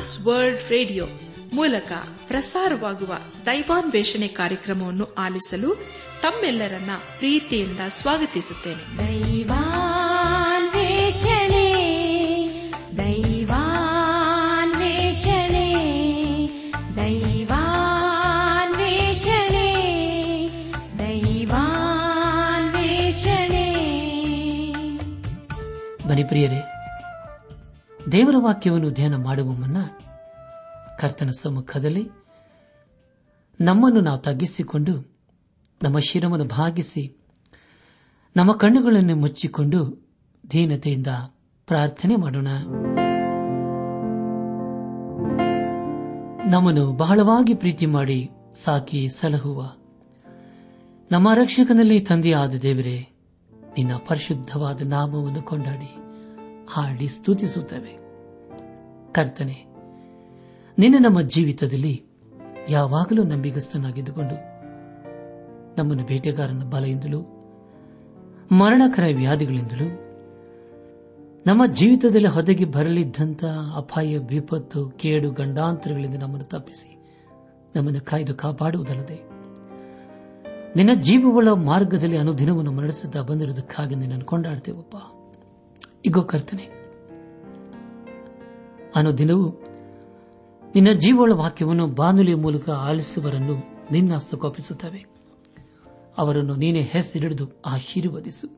Trans 0.00 0.26
World 0.26 0.70
radio 0.70 1.04
ಮೂಲಕ 1.54 1.92
ಪ್ರಸಾರವಾಗುವ 2.26 3.18
ದೈವಾನ್ವೇಷಣೆ 3.46 4.28
ಕಾರ್ಯಕ್ರಮವನ್ನು 4.28 5.14
ಆಲಿಸಲು 5.14 5.74
ತಮ್ಮೆಲ್ಲರನ್ನ 6.22 6.90
ಪ್ರೀತಿಯಿಂದ 7.18 7.80
ಸ್ವಾಗತಿಸುತ್ತೇನೆ. 7.88 8.98
ದೈವಾನ್ವೇಷಣೆ 8.98 9.92
ದೈವಾನ್ವೇಷಣೆ 12.96 13.66
ದೈವಾನ್ವೇಷಣೆ 16.96 17.58
ದೈವಾನ್ವೇಷಣೆ. 20.98 21.68
ಬನಿ 26.08 26.24
ಪ್ರಿಯರೇ 26.24 26.79
ದೇವರ 28.12 28.34
ವಾಕ್ಯವನ್ನು 28.38 28.90
ಧ್ಯಾನ 28.90 29.14
ಮಾಡುವ 29.14 29.52
ಮುನ್ನ 29.52 29.76
ಕರ್ತನ 30.98 31.30
ಸಮ್ಮುಖದಲ್ಲಿ 31.30 32.08
ನಮ್ಮನ್ನು 33.60 34.00
ನಾವು 34.00 34.18
ತಗ್ಗಿಸಿಕೊಂಡು, 34.18 35.18
ನಮ್ಮ 35.82 35.98
ಶಿರವನ್ನು 35.98 36.44
ಭಾಗಿಸಿ, 36.44 37.16
ನಮ್ಮ 38.36 38.52
ಕಣ್ಣುಗಳನ್ನು 38.52 39.16
ಮುಚ್ಚಿಕೊಂಡು 39.16 40.08
ದೀನತೆಯಿಂದ 40.50 41.06
ಪ್ರಾರ್ಥನೆ 41.66 42.16
ಮಾಡೋಣ. 42.16 42.48
ನಮ್ಮನ್ನು 46.50 46.92
ಬಹಳವಾಗಿ 46.92 47.54
ಪ್ರೀತಿ 47.54 47.86
ಮಾಡಿ 47.86 48.30
ಸಾಕಿ 48.64 49.08
ಸಲಹುವ 49.08 49.72
ನಮ್ಮ 51.10 51.28
ರಕ್ಷಕನಲ್ಲಿ 51.34 52.00
ತಂದೆಯಾದ 52.00 52.54
ದೇವರೇ, 52.54 53.08
ನಿನ್ನ 53.52 53.92
ಪರಿಶುದ್ಧವಾದ 54.08 54.82
ನಾಮವನ್ನು 54.82 55.42
ಕೊಂಡಾಡಿ 55.42 55.94
ಹಾಡಿ 56.70 57.08
ಸ್ತುತಿಸುತ್ತವೆ. 57.08 57.99
ಕರ್ತನೆ, 59.12 59.56
ನಿನ್ನ 60.78 60.96
ನಮ್ಮ 61.00 61.20
ಜೀವಿತದಲ್ಲಿ 61.34 61.94
ಯಾವಾಗಲೂ 62.68 63.22
ನಂಬಿಗಸ್ತನಾಗಿದ್ದುಕೊಂಡು 63.22 64.36
ನಮ್ಮನ್ನು 65.78 66.04
ಬೇಟೆಗಾರನ 66.04 66.64
ಬಲೆಯಿಂದಲೂ 66.70 67.20
ಮರಣಕರ 68.52 69.04
ವ್ಯಾಧಿಗಳಿಂದಲೂ 69.16 69.88
ನಮ್ಮ 71.46 71.62
ಜೀವಿತದಲ್ಲಿ 71.72 72.28
ಹೊದಗಿ 72.28 72.64
ಬರಲಿದ್ದಂತಹ 72.64 73.76
ಅಪಾಯ, 73.76 74.18
ವಿಪತ್ತು, 74.30 74.80
ಕೇಡು, 74.90 75.28
ಗಂಡಾಂತರಗಳಿಂದ 75.30 76.14
ನಮ್ಮನ್ನು 76.14 76.46
ತಪ್ಪಿಸಿ 76.46 76.90
ನಮ್ಮನ್ನು 77.76 78.00
ಕಾಯ್ದು 78.00 78.34
ಕಾಪಾಡುವುದಲ್ಲದೆ, 78.34 79.18
ನಿನ್ನ 80.76 80.92
ಜೀವಗಳ 81.00 81.48
ಮಾರ್ಗದಲ್ಲಿ 81.68 82.16
ಅನುದಿನವನ್ನು 82.16 82.72
ನಡೆಸುತ್ತಾ 82.72 83.22
ಬಂದಿರುವುದಕ್ಕಾಗಿ 83.22 83.94
ನಿನ್ನನ್ನು 83.94 84.24
ಕೊಂಡಾಡ್ತೇವಪ್ಪ. 84.24 84.96
ಇಗೋ 86.04 86.22
ಕರ್ತನೆ 86.22 86.66
ಅನುದಿನವೂ, 88.94 89.48
ನಿನ್ನ 90.74 90.98
ಜೀವಳ 90.98 91.32
ವಾಕ್ಯವನ್ನು 91.32 91.86
ಬಾನುಲಿಯ 91.86 92.34
ಮೂಲಕ 92.34 92.70
ಆಲಿಸುವರನ್ನು 92.70 93.62
ನಿನ್ನ 93.92 94.16
ಸುಖಪಿಸುತ್ತವೆ 94.16 95.06
ಅವರನ್ನು 96.18 96.56
ನೀನೇ 96.56 96.82
ಹೆಸರಿಡಿದು 96.82 97.50
ಆಶೀರ್ವದಿಸು. 97.66 98.48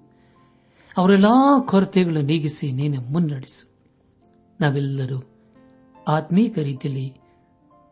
ಅವರೆಲ್ಲಾ 0.96 1.60
ಕೊರತೆಗಳನ್ನು 1.60 2.20
ನೀಗಿಸಿ 2.20 2.72
ನೀನೆ 2.72 2.98
ಮುನ್ನಡೆಸು. 2.98 3.70
ನಾವೆಲ್ಲರೂ 4.60 5.22
ಆತ್ಮೀಕ 6.08 6.58
ರೀತಿಯಲ್ಲಿ 6.58 7.14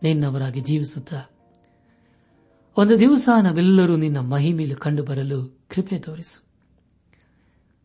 ನಿನ್ನವರಾಗಿ 0.03 0.61
ಜೀವಿಸುತ್ತಾ, 0.61 1.23
ಒಂದು 2.79 3.01
ದಿವಸ 3.01 3.29
ನಾವೆಲ್ಲರೂ 3.43 3.97
ನಿನ್ನ 3.97 4.19
ಮಹಿಮೆಯಲ್ಲಿ 4.19 4.77
ಕಂಡುಬರಲು 4.77 5.61
ಕೃಪೆ 5.69 5.99
ತೋರಿಸು. 5.99 6.43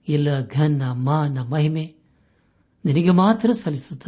ಎಲ್ಲ 0.07 0.47
ಘನ, 0.47 0.81
ಮಾನ, 0.91 1.41
ಮಹಿಮೆ 1.41 1.95
ನಿನಗೆ 2.85 3.09
ಮಾತ್ರ 3.09 3.51
ಸಲ್ಲಿಸುತ್ತ 3.51 4.07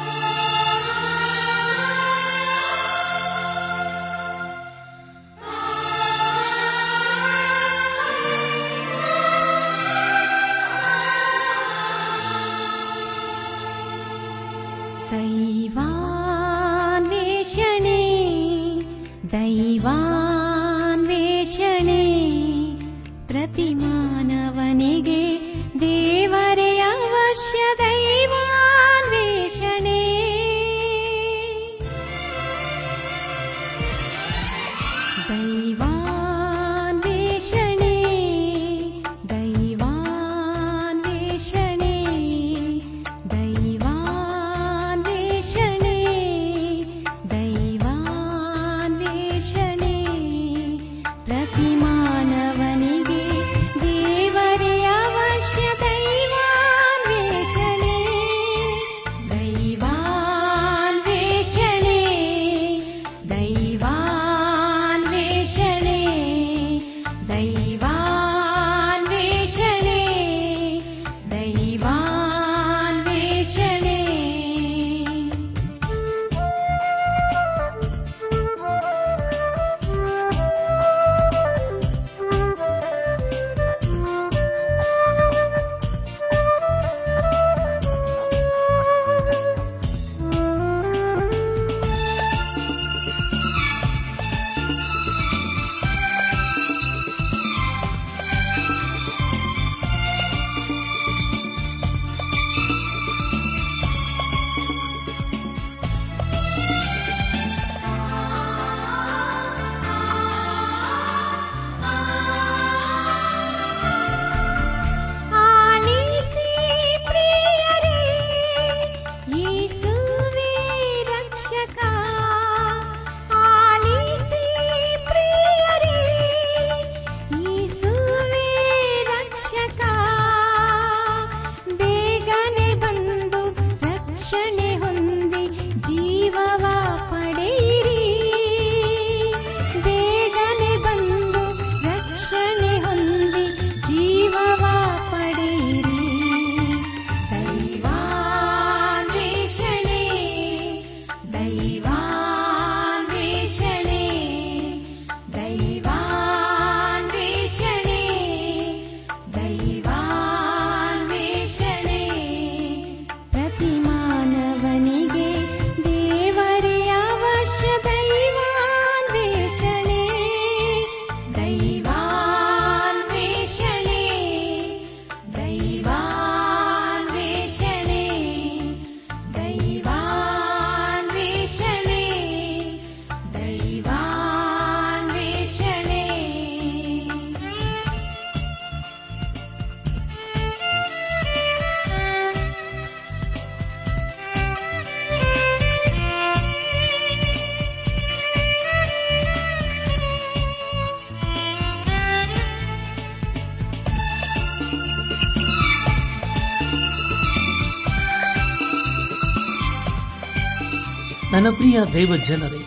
ನನ್ನ 211.31 211.49
ಪ್ರಿಯ 211.49 211.79
ದೈವ 211.93 212.15
ಜನರೇ, 212.17 212.61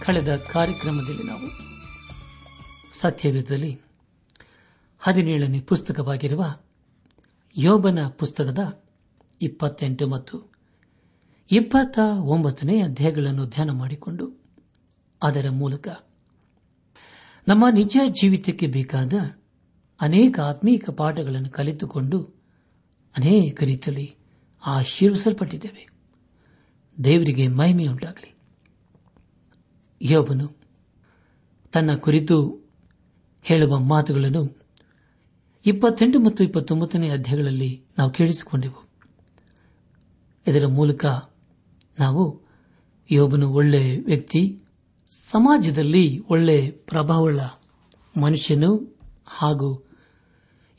ಕಳೆದ 0.00 0.36
ಕಾರ್ಯಕ್ರಮದಲ್ಲಿ 0.52 1.22
ನಾವು 1.22 1.48
ಸತ್ಯವೇದದಲ್ಲಿ 2.92 3.80
ಹದಿನೇಳನೇ 4.98 5.60
ಪುಸ್ತಕವಾಗಿರುವ 5.60 6.44
ಯೋಬನ 7.56 8.08
ಪುಸ್ತಕದ 8.08 8.82
ಇಪ್ಪತ್ತೆಂಟು 9.42 10.06
ಮತ್ತು 10.06 10.52
ಇಪ್ಪತ್ತ 11.50 11.98
ಒಂಬತ್ತನೇ 12.20 12.82
ಅಧ್ಯಾಯಗಳನ್ನು 12.82 13.46
ಧ್ಯಾನ 13.46 13.70
ಮಾಡಿಕೊಂಡು 13.70 14.26
ಅದರ 15.22 15.50
ಮೂಲಕ 15.50 15.88
ನಮ್ಮ 17.48 17.64
ನಿಜ 17.72 17.96
ಜೀವಿತಕ್ಕೆ 18.08 18.66
ಬೇಕಾದ 18.66 19.12
ಅನೇಕ 20.00 20.40
ಆತ್ಮೀಕ 20.40 20.90
ಪಾಠಗಳನ್ನು 20.90 21.50
ಕಲಿತುಕೊಂಡು 21.50 22.18
ಅನೇಕ 23.16 23.62
ರೀತಿಯಲ್ಲಿ 23.62 24.14
ಆಶೀರ್ವಿಸಲ್ಪಟ್ಟಿದ್ದೇವೆ. 24.66 25.93
ದೇವರಿಗೆ 27.04 27.48
ಮಹಿಮೆಯುಂಟಾಗಲಿ 27.48 28.34
ಯೋಬನು 30.02 30.56
ತನ್ನ 31.72 31.94
ಕುರಿತು 31.94 32.60
ಹೇಳುವ 33.42 33.78
ಮಾತುಗಳನ್ನು 33.80 34.64
ಇಪ್ಪತ್ತೆಂಟು 35.66 36.20
ಮತ್ತು 36.20 36.44
ಇಪ್ಪತ್ತೊಂಬತ್ತನೇ 36.44 37.10
ಅಧ್ಯಾಯಗಳಲ್ಲಿ 37.10 37.84
ನಾವು 37.98 38.10
ಕೇಳಿಸಿಕೊಂಡೆವು. 38.10 38.88
ಇದರ 40.46 40.66
ಮೂಲಕ 40.66 41.04
ನಾವು 42.00 42.40
ಯೋಬನು 43.10 43.50
ಒಳ್ಳೆ 43.50 43.98
ವ್ಯಕ್ತಿ, 43.98 44.62
ಸಮಾಜದಲ್ಲಿ 45.10 46.18
ಒಳ್ಳೆ 46.18 46.70
ಪ್ರಭಾವವುಳ್ಳ 46.70 47.40
ಮನುಷ್ಯನು 48.20 48.98
ಹಾಗೂ 49.26 49.90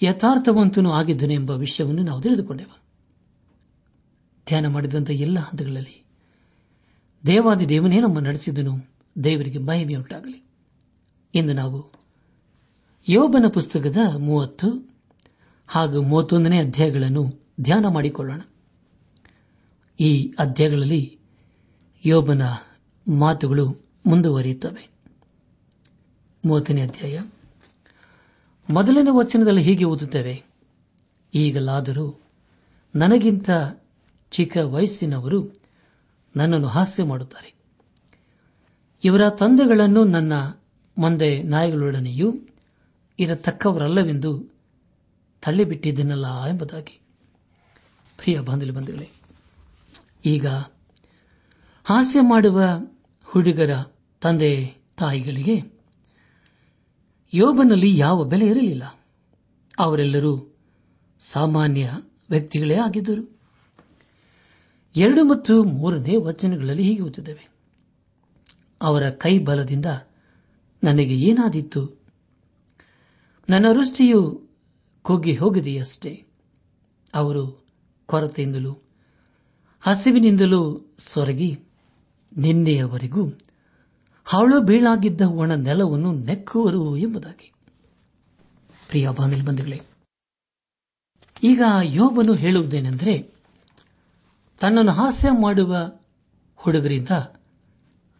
ಯಥಾರ್ಥವಂತನೂ 0.02 0.92
ಆಗಿದ್ದನು 0.92 1.34
ಎಂಬ 1.34 1.52
ವಿಷಯವನ್ನು 1.52 2.04
ನಾವು 2.04 2.22
ತಿಳಿದುಕೊಂಡೆವು. 2.22 2.86
ಧ್ಯಾನ 4.48 4.68
ಮಾಡಿದಂಥ 4.68 5.10
ಎಲ್ಲ 5.10 5.40
ಹಂತಗಳಲ್ಲಿ 5.40 6.05
ದೇವಾದಿ 7.26 7.70
ದೇವನೇ 7.70 8.00
ನಮ್ಮ 8.00 8.20
ನಡೆಸಿದನು. 8.20 8.78
ದೇವರಿಗೆ 9.24 9.58
ಮಹಿಮೆಯುಂಟಾಗಲಿ. 9.58 10.44
ಇಂದು 11.36 11.54
ನಾವು 11.54 11.92
ಯೋಬನ 13.10 13.48
ಪುಸ್ತಕದ 13.48 13.98
ಮೂವತ್ತು 14.18 14.90
ಹಾಗೂ 15.68 16.02
ಮೂವತ್ತೊಂದನೇ 16.02 16.60
ಅಧ್ಯಾಯಗಳನ್ನು 16.60 17.42
ಧ್ಯಾನ 17.62 17.88
ಮಾಡಿಕೊಳ್ಳೋಣ. 17.88 18.42
ಈ 20.00 20.34
ಅಧ್ಯಾಯಗಳಲ್ಲಿ 20.40 21.20
ಯೋಬನ 22.06 22.42
ಮಾತುಗಳು 23.08 23.86
ಮುಂದುವರಿಯುತ್ತವೆ. 24.06 24.90
ಮೂವತ್ತನೇ 26.46 26.82
ಅಧ್ಯಾಯ. 26.82 27.22
ಮೊದಲನೇ 28.70 29.10
ವಚನದಲ್ಲಿ 29.12 29.62
ಹೀಗೆ 29.62 29.84
ಓದುತ್ತೇವೆ. 29.84 30.44
ಈಗಲಾದರೂ 31.34 32.22
ನನಗಿಂತ 32.96 33.50
ಚಿಕ್ಕ 34.32 34.58
ವಯಸ್ಸಿನವರು 34.58 35.65
ನನ್ನನ್ನು 36.36 36.68
ಹಾಸ್ಯ 36.68 37.04
ಮಾಡುತ್ತಾರೆ. 37.04 37.54
ಇವರ 39.04 39.30
ತಂದೆಗಳನ್ನು 39.30 40.04
ನನ್ನ 40.04 40.34
ಮುಂದೆ 40.98 41.44
ನಾಯಿಗಳೊಡನೆಯೂ 41.44 42.36
ಇರತಕ್ಕವರಲ್ಲವೆಂದು 43.20 44.56
ತಳ್ಳಿಬಿಟ್ಟಿದ್ದೇನಲ್ಲ 45.42 46.46
ಎಂಬುದಾಗಿ. 46.46 47.02
ಪ್ರಿಯ 48.18 48.40
ಬಂಧುಗಳೇ, 48.40 49.10
ಈಗ 50.26 50.48
ಹಾಸ್ಯ 51.86 52.22
ಮಾಡುವ 52.22 52.62
ಹುಡುಗರ 53.24 53.70
ತಂದೆ 54.22 54.74
ತಾಯಿಗಳಿಗೆ 54.98 55.76
ಯೋಬನಲ್ಲಿ 57.34 57.98
ಯಾವ 57.98 58.24
ಬೆಲೆ 58.24 58.46
ಇರಲಿಲ್ಲ. 58.46 59.00
ಅವರೆಲ್ಲರೂ 59.80 60.58
ಸಾಮಾನ್ಯ 61.20 61.92
ವ್ಯಕ್ತಿಗಳೇ 62.30 62.76
ಆಗಿದ್ದರು. 62.76 63.35
ಎರಡು 64.96 65.24
ಮತ್ತು 65.24 65.64
ಮೂರನೇ 65.64 66.16
ವಚನಗಳಲ್ಲಿ 66.16 66.84
ಹೀಗೆ 66.84 67.02
ಓದುತ್ತವೆ. 67.02 67.50
ಅವರ 68.82 69.10
ಕೈ 69.10 69.40
ಬಲದಿಂದ 69.40 69.86
ನನಗೆ 70.84 71.18
ಏನಾದಿತ್ತು 71.18 72.02
ನನ್ನ 73.50 73.66
ವೃಷ್ಟಿಯು 73.70 74.48
ಕುಗ್ಗಿ 75.02 75.36
ಹೋಗಿದೆಯಷ್ಟೇ. 75.36 76.26
ಅವರು 77.14 77.66
ಕೊರತೆಯಿಂದಲೂ, 78.06 78.78
ಹಸಿವಿನಿಂದಲೂ 79.82 80.94
ಸೊರಗಿ, 80.98 81.60
ನಿನ್ನೆಯವರೆಗೂ 82.38 83.28
ಹಾಳು 84.26 84.62
ಬೀಳಾಗಿದ್ದ 84.62 85.22
ಒಣ 85.22 85.56
ನೆಲವನ್ನು 85.56 86.14
ನೆಕ್ಕುವರು 86.14 86.98
ಎಂಬುದಾಗಿ. 86.98 87.54
ಪ್ರಿಯ 88.88 89.10
ಬಂಧುಗಳೇ, 89.46 89.82
ಈಗ 91.44 91.64
ಯೋಬನು 91.84 92.34
ಹೇಳುವುದೇನೆಂದರೆ 92.34 93.35
ತನ್ನನ್ನು 94.60 94.92
ಹಾಸ್ಯ 94.92 95.28
ಮಾಡುವ 95.32 95.76
ಹುಡುಗರಿಂದ 96.56 97.10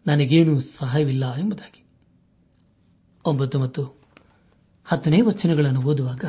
ನನಗೇನೂ 0.06 0.58
ಸಹಾಯವಿಲ್ಲ 0.58 1.36
ಎಂಬುದಾಗಿ. 1.36 1.84
ಒಂಬತ್ತು 3.24 3.58
ಮತ್ತು 3.58 4.00
ಹತ್ತನೇ 4.84 5.20
ವಚನಗಳನ್ನು 5.20 5.82
ಓದುವಾಗ 5.82 6.24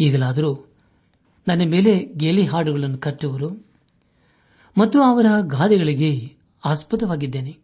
ಈಗಲಾದರೂ 0.00 0.54
ನನ್ನ 1.48 1.62
ಮೇಲೆ 1.70 2.06
ಗೇಲಿ 2.06 2.46
ಹಾಡುಗಳನ್ನು 2.46 2.98
ಕಟ್ಟುವರು 2.98 3.50
ಮತ್ತು 4.78 5.02
ಅವರ 5.02 5.26
ಗಾದೆಗಳಿಗೆ 5.40 6.36
ಆಸ್ಪದವಾಗಿದ್ದೇನೆ. 6.64 7.58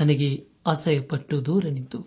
ನನಗೆ 0.00 0.48
ಅಸಹ್ಯಪಟ್ಟು 0.66 1.46
ದೂರ 1.46 1.64
ನಿಂತು 1.70 2.06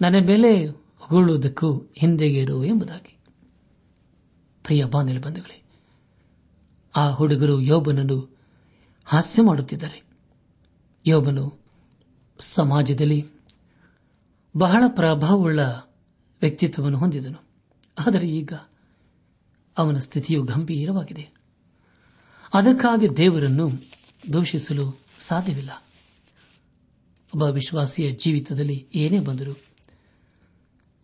ನನ್ನ 0.00 0.16
ಮೇಲೆ 0.26 0.66
ಹೊಗಳುವುದಕ್ಕೂ 0.98 1.84
ಹಿಂದೆಗೇರು 1.94 2.64
ಎಂಬುದಾಗಿ. 2.64 3.18
ಪ್ರಿಯ 4.64 4.84
ಬಾಂಧವೇ 4.84 5.62
ಆ 6.96 7.10
ಹುಡುಗರು 7.10 7.60
ಯೋಬನನ್ನು 7.60 8.38
ಹಾಸ್ಯ 9.04 9.42
ಮಾಡುತ್ತಿದ್ದಾರೆ. 9.42 10.02
ಯೋಬನು 11.06 11.58
ಸಮಾಜದಲ್ಲಿ 12.40 13.26
ಬಹಳ 14.56 14.84
ಪ್ರಭಾವವುಳ್ಳ 14.88 15.60
ವ್ಯಕ್ತಿತ್ವವನ್ನು 16.40 16.98
ಹೊಂದಿದನು. 16.98 17.38
ಆದರೆ 18.06 18.28
ಈಗ 18.28 18.52
ಅವನ 19.78 19.98
ಸ್ಥಿತಿಯು 19.98 20.42
ಗಂಭೀರವಾಗಿದೆ. 20.42 21.28
ಅದಕ್ಕಾಗಿ 22.54 23.16
ದೇವರನ್ನು 23.16 23.70
ದೂಷಿಸಲು 24.32 25.00
ಸಾಧ್ಯವಿಲ್ಲ. 25.18 25.70
ಒಬ್ಬ 27.34 27.42
ವಿಶ್ವಾಸಿಯ 27.42 28.12
ಜೀವಿತದಲ್ಲಿ 28.12 28.86
ಏನೇ 28.94 29.20
ಬಂದರೂ 29.20 29.52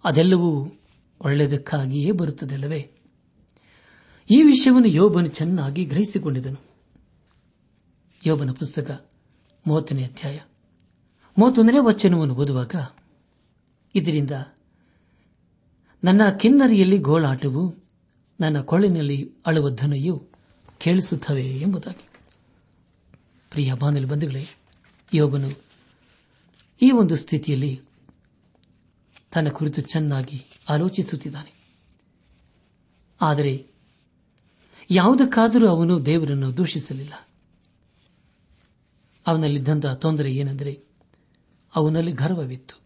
ಅದೆಲ್ಲವೂ 0.05 0.67
ಒಳ್ಳೆಯದಕ್ಕಾಗಿಯೇ 1.21 2.13
ಬರುತ್ತದಲ್ಲವೇ? 2.13 2.94
ಈ 4.31 4.43
ವಿಷಯವನ್ನು 4.43 4.89
ಯೋಬನು 4.89 5.29
ಚೆನ್ನಾಗಿ 5.29 5.85
ಗ್ರಹಿಸಿಕೊಂಡಿದ್ದನು. 5.85 6.61
ಯೋಬನ 8.27 8.51
ಪುಸ್ತಕ 8.51 9.11
ಮೂವತ್ತನೇ 9.67 10.05
ಅಧ್ಯಾಯ. 10.05 10.41
ಮೂವತ್ತೊಂದನೇ 11.39 11.79
ವಚನವನ್ನು 11.81 12.35
ಓದುವಾಗ, 12.35 12.75
ಇದರಿಂದ 13.95 14.31
ನನ್ನ 16.05 16.31
ಕಿನ್ನರಿಯಲ್ಲಿ 16.31 16.99
ಗೋಳಾಟವು 16.99 17.77
ನನ್ನ 18.41 18.61
ಕೊಳ್ಳಿನಲ್ಲಿ 18.61 19.33
ಅಳುವ 19.47 19.71
ಧನೆಯು 19.71 20.29
ಕೇಳಿಸುತ್ತವೆ 20.79 21.47
ಎಂಬುದಾಗಿ. 21.47 22.09
ಪ್ರಿಯ 23.51 23.75
ಬಾನಲಿ 23.75 24.05
ಬಂಧುಗಳೇ, 24.05 24.47
ಯೋಬನು 25.15 25.63
ಈ 26.83 26.91
ಒಂದು 26.91 27.17
ಸ್ಥಿತಿಯಲ್ಲಿ 27.17 27.81
ತನ್ನ 29.33 29.49
ಕುರಿತು 29.49 29.81
ಚೆನ್ನಾಗಿ 29.83 30.45
ಆಲೋಚಿಸುತ್ತಿದ್ದಾನೆ. 30.71 31.55
ಆದರೆ 33.21 33.74
ಯಾವುದಕ್ಕಾದರೂ 34.91 35.69
ಅವನು 35.69 36.07
ದೇವರನ್ನು 36.07 36.57
ದೂಷಿಸಲಿಲ್ಲ. 36.57 37.29
ಅವನಲ್ಲಿದ್ದಂತಹ 39.27 39.95
ತೊಂದರೆ 39.95 40.35
ಏನೆಂದರೆ 40.35 40.85
ಅವನಲ್ಲಿ 41.75 42.13
ಗರ್ವವಿತ್ತು. 42.13 42.81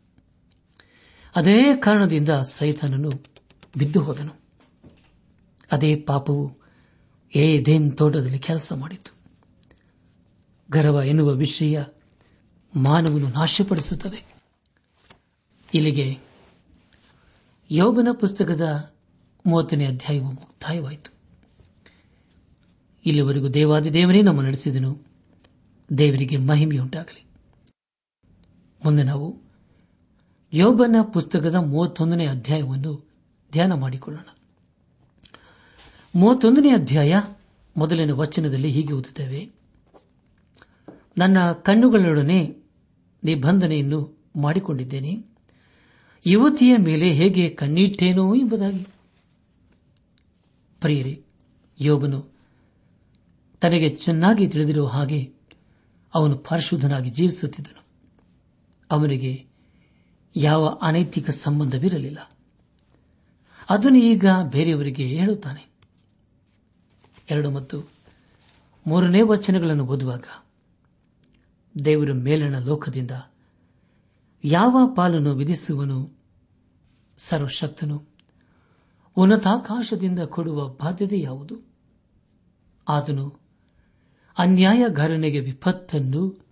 ಅದೇ 1.37 1.77
ಕಾರಣದಿಂದ 1.77 2.29
ಸೈತಾನನು 2.29 3.11
ಬಿದ್ದು 3.79 4.01
ಹೋದನು. 4.01 4.33
ಅದೇ 5.73 5.97
ಪಾಪವು 5.97 6.59
ಏದೇನ್ 7.37 7.99
ತೋಟದಲ್ಲಿ 7.99 8.39
ಕೆಲಸ 8.39 8.73
ಮಾಡಿತು. 8.73 9.15
ಗರ್ವ 10.71 11.03
ಎನ್ನುವ 11.03 11.29
ವಿಷಯ 11.29 11.83
ಮಾನವನು 12.77 13.29
ನಾಶಪಡಿಸುತ್ತದೆ. 13.29 14.35
ಇಲ್ಲಿಗೆ 15.75 16.19
ಯೋಬನ 17.71 18.09
ಪುಸ್ತಕದ 18.13 18.95
ಮೂವತ್ತನೇ 19.47 19.87
ಅಧ್ಯಾಯವು 19.87 20.33
ಮುಕ್ತಾಯವಾಯಿತು. 20.33 21.18
ಇಲ್ಲಿವರೆಗೂ 23.09 23.49
ದೇವಾದಿ 23.49 23.93
ದೇವನೇ 23.93 24.23
ನಮ್ಮ 24.23 24.43
ನಡೆಸಿದನು. 24.43 24.99
ದೇವರಿಗೆ 25.99 26.37
ಮಹಿಮೆಯುಂಟಾಗಲಿ. 26.37 27.25
ಮುಂದೆ 28.85 29.03
ನಾವು 29.03 29.37
ಯೋಬನ 30.53 30.97
ಪುಸ್ತಕದ 31.13 31.55
ಮೂವತ್ತೊಂದನೇ 31.55 32.27
ಅಧ್ಯಾಯವನ್ನು 32.27 33.11
ಧ್ಯಾನ 33.53 33.73
ಮಾಡಿಕೊಳ್ಳೋಣ. 33.73 34.37
ಮೂವತ್ತೊಂದನೇ 36.15 36.69
ಅಧ್ಯಾಯ 36.69 37.23
ಮೊದಲಿನ 37.77 38.11
ವಚನದಲ್ಲಿ 38.13 38.71
ಹೀಗೆ 38.71 38.93
ಓದುತ್ತೇವೆ. 38.93 39.51
ನನ್ನ 41.19 41.53
ಕಣ್ಣುಗಳೊಡನೆ 41.53 42.57
ನಿಬಂಧನೆಯನ್ನು 43.25 44.19
ಮಾಡಿಕೊಂಡಿದ್ದೇನೆ. 44.37 45.25
ಯುವತಿಯ 46.27 46.77
ಮೇಲೆ 46.77 47.13
ಹೇಗೆ 47.13 47.51
ಕಣ್ಣಿಟ್ಟೇನೋ 47.51 48.35
ಎಂಬುದಾಗಿ. 48.35 48.87
ಪ್ರಿಯರೇ, 50.81 51.25
ಯೋಬನು 51.81 52.38
ತನಗೆ 53.61 53.89
ಚೆನ್ನಾಗಿ 53.89 54.49
ತಿಳಿದಿರುವ 54.49 54.87
ಹಾಗೆ 54.87 55.33
ಅವನು 56.15 56.37
ಪರಿಶುದ್ಧನಾಗಿ 56.37 57.11
ಜೀವಿಸುತ್ತಿದ್ದನು. 57.11 57.85
ಅವನಿಗೆ 58.91 59.47
ಯಾವ 60.37 60.79
ಅನೈತಿಕ 60.83 61.31
ಸಂಬಂಧವಿರಲಿಲ್ಲ. 61.31 62.31
ಅದನ್ನು 63.71 63.99
ಈಗ 63.99 64.25
ಬೇರೆಯವರಿಗೆ 64.43 65.07
ಹೇಳುತ್ತಾನೆ. 65.07 65.69
ಎರಡು 67.31 67.51
ಮತ್ತು 67.51 67.91
ಮೂರನೇ 68.87 69.23
ವಚನಗಳನ್ನು 69.23 69.87
ಓದುವಾಗ 69.87 70.25
ದೇವರು 71.85 72.15
ಮೇಲಣ 72.15 72.59
ಲೋಕದಿಂದ 72.59 73.11
ಯಾವ 74.45 74.93
ಪಾಲನ್ನು 74.97 75.35
ವಿಧಿಸುವನು? 75.35 76.19
ಸರ್ವಶಕ್ತನು, 77.19 78.05
ಉನ್ನತಾಕಾಶದಿಂದ 79.17 80.19
ಕೊಡುವ 80.19 80.69
ಬಾಧ್ಯತೆ 80.69 81.21
ಯಾವುದು? 81.21 81.57
ಆತನು 82.89 83.38
ಅನ್ಯಾಯಗಾರನಿಗೆ 84.39 85.41
ವಿಪತ್ತನ್ನು, 85.41 86.47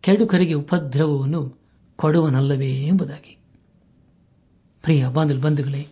ಕೆಡುಕರಿಗೆ 0.00 0.54
ಉಪದ್ರವವನ್ನು 0.54 1.60
ಕೊಡುವನಲ್ಲವೇ 1.96 2.72
ಎಂಬುದಾಗಿ. 2.74 3.38
ಪ್ರಿಯ 4.82 5.08
ಬಾಂಧವ 5.08 5.38
ಬಂಧುಗಳೇ, 5.38 5.88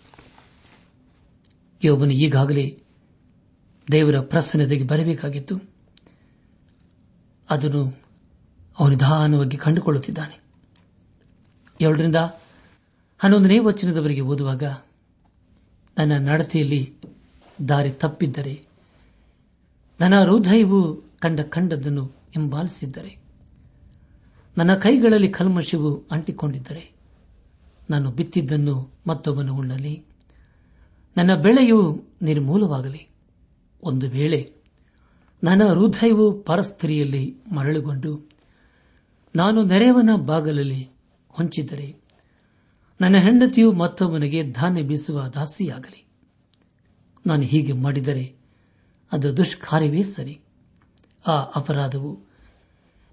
ಯೋಬನು 1.84 2.12
ಈಗಾಗಲೇ 2.12 2.78
ದೇವರ 3.92 4.20
ಪ್ರಸನ್ನತೆಗೆ 4.20 4.84
ಬರಬೇಕಾಗಿತ್ತು. 4.84 5.60
ಅದನ್ನು 7.50 8.00
ಅವನು 8.78 8.94
ನಿಧಾನವಾಗಿ 8.94 9.56
ಕಂಡುಕೊಳ್ಳುತ್ತಿದ್ದಾನೆ. 9.56 10.42
ಎರಡರಿಂದ 11.80 12.16
ಹನ್ನೊಂದನೇ 13.18 13.58
ವಚನದವರೆಗೆ 13.58 14.20
ಓದುವಾಗ, 14.20 14.62
ನನ್ನ 15.98 16.28
ನಡತೆಯಲ್ಲಿ 16.28 16.94
ದಾರಿ 17.68 17.90
ತಪ್ಪಿದ್ದರೆ, 17.90 18.62
ನನ್ನ 20.00 20.24
ಹೃದಯವು 20.24 21.11
ಕಂಡ 21.22 21.40
ಕಂಡದ್ದನ್ನು 21.40 22.04
ಹಿಂಬಾಲಿಸಿದ್ದರೆ 22.04 23.16
ನನ್ನ 24.58 24.74
ಕೈಗಳಲ್ಲಿ 24.74 25.28
ಕಲ್ಮಶವು 25.28 26.08
ಅಂಟಿಕೊಂಡಿದ್ದರೆ. 26.10 26.92
ನಾನು 27.90 28.10
ಬಿತ್ತಿದ್ದನ್ನು 28.10 28.94
ಮತ್ತೊಬ್ಬನು 29.06 29.56
ಉಣ್ಣಲಿ. 29.56 30.04
ನನ್ನ 31.16 31.34
ಬೆಳೆಯು 31.42 32.04
ನಿರ್ಮೂಲವಾಗಲಿ. 32.22 33.08
ಒಂದು 33.82 34.08
ವೇಳೆ 34.08 34.54
ನನ್ನ 35.44 35.64
ಹೃದಯವು 35.64 36.42
ಪರಸ್ತ್ರೀಯಲ್ಲಿ 36.42 37.36
ಮರಳುಗೊಂಡು 37.54 38.30
ನಾನು 39.36 39.64
ನೆರೆಯವನ 39.64 40.10
ಬಾಗಲಲ್ಲಿ 40.16 40.90
ಹೊಂಚಿದ್ದರೆ 41.28 41.96
ನನ್ನ 43.00 43.16
ಹೆಂಡತಿಯು 43.16 43.72
ಮತ್ತೊಬ್ಬನಿಗೆ 43.72 44.50
ಧಾನ್ಯ 44.50 44.82
ಬೀಸುವ 44.82 45.26
ದಾಸಿಯಾಗಲಿ. 45.26 46.06
ನಾನು 47.26 47.42
ಹೀಗೆ 47.42 47.72
ಮಾಡಿದರೆ 47.72 48.34
ಅದು 49.12 49.36
ದುಷ್ಕಾರ್ಯವೇ 49.36 50.02
ಸರಿ. 50.02 50.41
ಆ 51.26 51.32
ಅಪರಾಧವು 51.32 52.32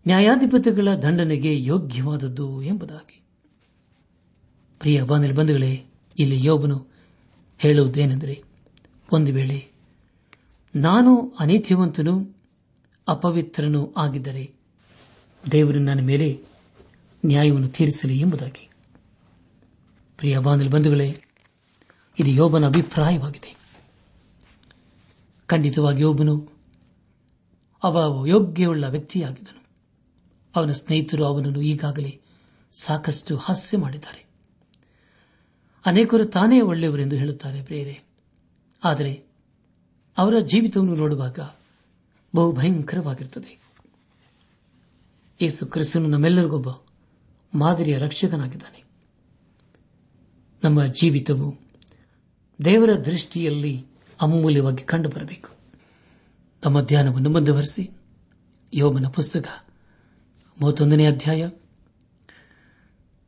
ನ್ಯಾಯಾಧಿಪತಿಗಳ 0.07 0.87
ದಂಡನೆಗೆ 1.01 1.63
ಯೋಗ್ಯವಾದದ್ದು 1.63 2.61
ಎಂಬುದಾಗಿ. 2.61 3.21
ಪ್ರಿಯ 4.79 5.03
ಬಂಧುಗಳೇ, 5.03 5.85
ಇಲ್ಲಿ 6.19 6.45
ಯೋಬನು 6.45 6.87
ಹೇಳುವುದೇನೆಂದರೆ, 7.57 8.43
ಒಂದು 9.11 9.33
ವೇಳೆ 9.33 9.71
ನಾನು 10.75 11.35
ಅನೀತಿವಂತನು, 11.39 12.35
ಅಪವಿತ್ರನೂ 13.07 13.93
ಆಗಿದ್ದರೆ 13.97 14.53
ದೇವರು 15.51 15.79
ನನ್ನ 15.79 15.99
ಮೇಲೆ 15.99 16.43
ನ್ಯಾಯವನ್ನು 17.25 17.67
ತೀರಿಸಲಿ 17.67 18.19
ಎಂಬುದಾಗಿ. 18.19 18.69
ಪ್ರಿಯ 20.17 20.39
ಬಾಂಧವ 20.39 20.69
ಬಂಧುಗಳೇ, 20.69 21.23
ಇದು 22.19 22.29
ಯೋಬನ 22.29 22.65
ಅಭಿಪ್ರಾಯವಾಗಿದೆ. 22.65 23.55
ಖಂಡಿತವಾಗಿ 25.45 26.01
ಯೋಬನು 26.01 26.58
ಅವ 27.83 28.25
ಯೋಗ್ಯವುಳ್ಳ 28.27 28.83
ವ್ಯಕ್ತಿಯಾಗಿದ್ದನು 28.83 29.63
ಅವನ 30.55 30.71
ಸ್ನೇಹಿತರು 30.71 31.25
ಅವನನ್ನು 31.25 31.61
ಈಗಾಗಲೇ 31.61 32.21
ಸಾಕಷ್ಟು 32.73 33.37
ಹಾಸ್ಯ 33.37 33.77
ಮಾಡಿದ್ದಾರೆ. 33.77 34.25
ಅನೇಕರು 35.85 36.25
ತಾನೇ 36.25 36.61
ಒಳ್ಳೆಯವರೆಂದು 36.61 37.15
ಹೇಳುತ್ತಾರೆ 37.15 37.63
ಪ್ರೇರೆ 37.63 38.01
ಆದರೆ 38.83 39.23
ಅವರ 40.17 40.39
ಜೀವಿತವನ್ನು 40.39 40.95
ನೋಡುವಾಗ 40.95 41.39
ಬಹು 42.35 42.51
ಭಯಂಕರವಾಗಿರುತ್ತದೆ. 42.51 43.59
ಯೇಸು 45.41 45.65
ಕ್ರಿಸ್ತನು 45.65 46.07
ನಮ್ಮೆಲ್ಲರಿಗೊಬ್ಬ 46.07 46.67
ಮಾದರಿಯ 47.57 47.97
ರಕ್ಷಕನಾಗಿದ್ದಾನೆ. 47.97 48.83
ನಮ್ಮ 50.63 50.85
ಜೀವಿತವು 50.85 51.55
ದೇವರ 52.65 52.99
ದೃಷ್ಟಿಯಲ್ಲಿ 53.05 53.85
ಅಮೂಲ್ಯವಾಗಿ 54.21 54.83
ಕಂಡುಬರಬೇಕು. 54.83 55.58
ನಮ್ಮ 56.65 56.81
ಧ್ಯಾನವನ್ನು 56.81 57.29
ಮುಂದುವರೆಸಿ. 57.29 57.89
ಯೋಗನ 58.73 59.07
ಪುಸ್ತಕ, 59.07 59.47
ಮೂವತ್ತೊಂದನೇ 60.61 61.05
ಅಧ್ಯಾಯ, 61.05 61.49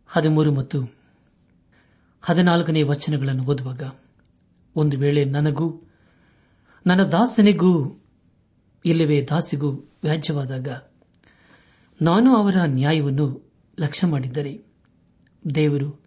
ಹದಿಮೂರು 0.07 0.53
ಮತ್ತು 0.53 0.81
ಹದಿನಾಲ್ಕನೇ 2.21 2.83
ವಚನಗಳನ್ನು 2.83 3.43
ಓದುವಾಗ, 3.43 3.81
ಒಂದು 4.75 4.97
ವೇಳೆ 4.97 5.25
ನನಗೂ, 5.25 5.81
ನನ್ನ 6.87 7.03
ದಾಸನಿಗೂ, 7.03 8.03
ಇಲ್ಲವೇ 8.85 9.21
ದಾಸಿಗೂ 9.21 9.71
ವ್ಯಾಜ್ಯವಾದಾಗ, 10.03 10.67
ನಾನು 12.01 12.35
ಅವರ 12.35 12.55
ನ್ಯಾಯವನ್ನು 12.65 13.51
ಲಕ್ಷ್ಯ 13.79 14.07
ಮಾಡಿದ್ದರೆ 14.07 14.65
ದೇವರು 15.55 16.03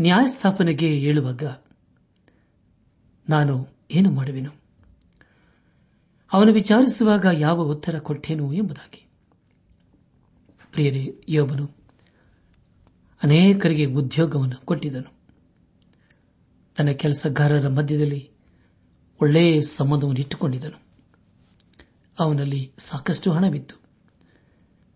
ನ್ಯಾಯಸ್ಥಾಪನೆಗೆ 0.00 0.98
ಹೇಳುವಾಗ, 0.98 1.42
ನಾನು 3.28 3.68
ಏನು 3.90 4.10
ಮಾಡುವೆನು? 4.10 4.59
ಅವನು 6.32 6.52
ವಿಚಾರಿಸುವಾಗ 6.52 7.26
ಯಾವ 7.32 7.60
ಉತ್ತರ 7.60 7.98
ಕೊಟ್ಟೇನು 7.98 8.52
ಎಂಬುದಾಗಿ. 8.52 9.08
ಪ್ರಿಯರೇ, 10.72 11.20
ಯೋಬನು 11.28 11.66
ಅನೇಕರಿಗೆ 13.22 13.84
ಉದ್ಯೋಗವನ್ನು 13.84 14.66
ಕೊಟ್ಟಿದ್ದನು 14.66 15.20
ತನ್ನ 16.76 16.90
ಕೆಲಸಗಾರರ 16.90 17.68
ಮಧ್ಯದಲ್ಲಿ 17.68 18.30
ಒಳ್ಳೆಯ 19.22 19.60
ಸಂಬಂಧವನ್ನು 19.60 20.20
ಇಟ್ಟುಕೊಂಡಿದ್ದನು. 20.20 20.80
ಅವನಲ್ಲಿ 22.18 22.72
ಸಾಕಷ್ಟು 22.78 23.32
ಹಣವಿತ್ತು. 23.32 23.76